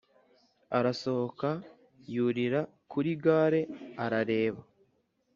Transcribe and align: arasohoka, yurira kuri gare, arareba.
arasohoka, 0.77 1.49
yurira 2.13 2.61
kuri 2.91 3.11
gare, 3.23 3.61
arareba. 4.03 4.61